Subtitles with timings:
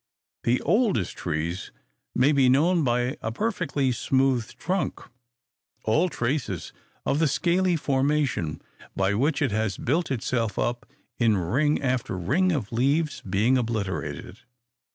[0.45, 1.71] The oldest trees
[2.15, 4.99] may be known by a perfectly smooth trunk;
[5.83, 6.73] all traces
[7.05, 8.63] of the scaly formation
[8.95, 10.87] by which it has built itself up
[11.19, 14.39] in ring after ring of leaves being obliterated.